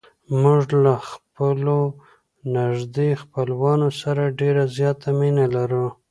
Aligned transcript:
موږ 0.41 0.65
له 0.83 0.93
خپلو 1.09 1.79
نږدې 2.57 3.09
خپلوانو 3.21 3.87
سره 4.01 4.23
ډېره 4.39 4.63
زیاته 4.77 5.09
مینه 5.19 5.45
لرو. 5.55 5.85